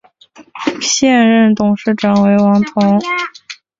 [0.81, 2.99] 现任董事长为王炯。